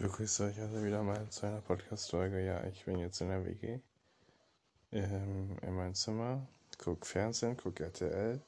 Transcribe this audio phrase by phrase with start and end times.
[0.00, 2.42] begrüße euch also wieder mal zu einer Podcast-Folge.
[2.42, 3.80] Ja, ich bin jetzt in der WG.
[4.92, 6.46] Ähm, in meinem Zimmer.
[6.78, 8.40] Guck Fernsehen, guck RTL.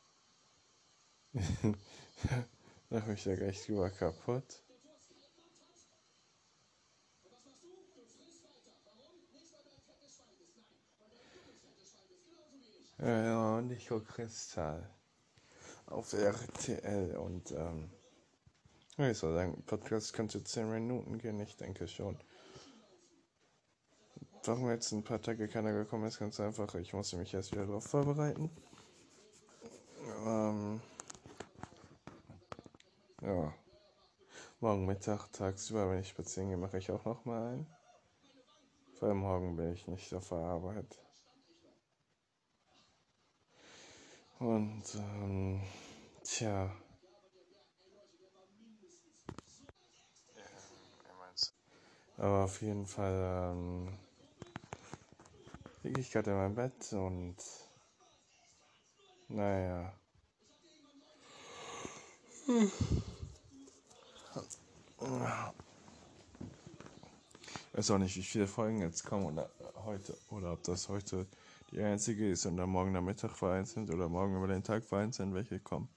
[2.90, 4.62] Mach mich da gleich drüber kaputt.
[12.98, 14.88] Ja, und ich guck Kristall
[15.86, 17.90] auf RTL und ähm,
[18.98, 22.18] ich soll sagen, Podcast könnte 10 Minuten gehen, ich denke schon.
[24.44, 26.74] Warum jetzt ein paar Tage keiner gekommen ist, ganz einfach.
[26.74, 28.50] Ich musste mich erst wieder darauf vorbereiten.
[30.26, 30.80] Ähm,
[33.22, 33.54] ja.
[34.60, 37.66] Morgen Mittag, tagsüber, wenn ich spazieren gehe, mache ich auch noch mal einen.
[39.00, 40.98] Weil morgen bin ich nicht auf der Arbeit.
[44.38, 45.62] Und, ähm,
[46.24, 46.70] tja.
[52.16, 53.98] Aber auf jeden Fall ähm,
[55.82, 57.36] liege ich gerade in meinem Bett und
[59.28, 59.92] naja.
[67.72, 69.50] Ich weiß auch nicht, wie viele Folgen jetzt kommen oder
[69.84, 71.26] heute oder ob das heute
[71.70, 74.84] die einzige ist und dann morgen am Mittag vereint sind oder morgen über den Tag
[74.84, 75.88] vereint sind, welche kommen.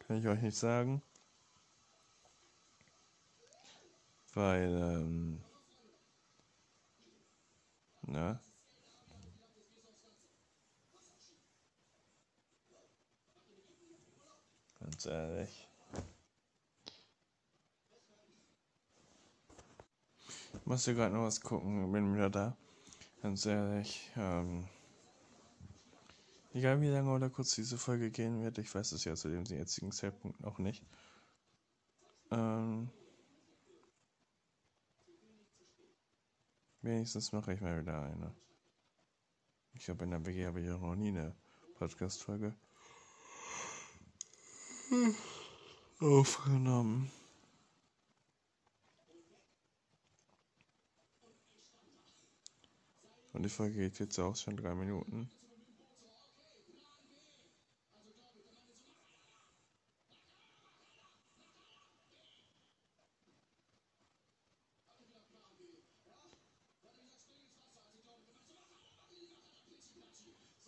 [0.00, 1.02] Kann ich euch nicht sagen.
[4.38, 5.40] Weil, ähm,
[8.06, 8.38] ne?
[14.78, 15.68] Ganz ehrlich.
[20.54, 22.56] Ich musste gerade noch was gucken, bin wieder da.
[23.20, 24.68] Ganz ehrlich, ähm,
[26.54, 29.42] egal wie lange oder kurz diese Folge gehen wird, ich weiß es ja zu dem
[29.46, 30.84] jetzigen Zeitpunkt noch nicht.
[32.30, 32.88] Ähm,
[36.82, 38.34] Wenigstens mache ich mal wieder eine.
[39.72, 41.34] Ich habe in der WG habe ich auch noch nie eine
[41.74, 42.54] Podcast-Folge
[46.00, 47.10] aufgenommen.
[53.32, 55.30] Und die Folge geht jetzt auch schon drei Minuten.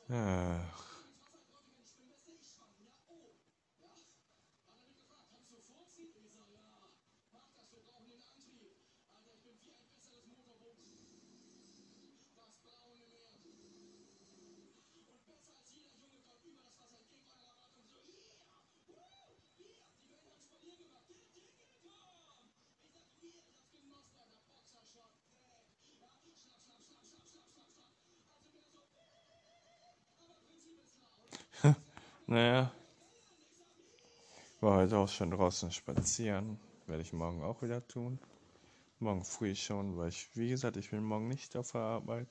[0.08, 0.60] 嗯。
[32.30, 32.70] Naja.
[34.60, 36.60] War heute auch schon draußen spazieren.
[36.86, 38.20] Werde ich morgen auch wieder tun.
[39.00, 42.28] Morgen früh schon, weil ich, wie gesagt, ich bin morgen nicht auf der Arbeit.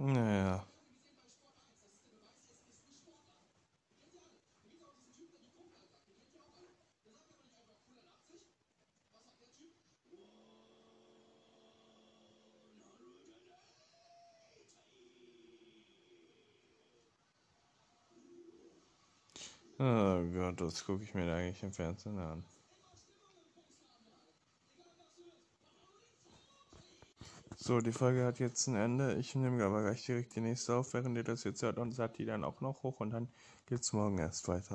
[0.00, 0.64] Naja.
[19.80, 22.44] Oh Gott, das gucke ich mir eigentlich im Fernsehen an.
[27.70, 29.14] So, die Folge hat jetzt ein Ende.
[29.14, 32.18] Ich nehme aber gleich direkt die nächste auf, während ihr das jetzt hört und sagt
[32.18, 33.28] die dann auch noch hoch und dann
[33.66, 34.66] geht's morgen erst weiter.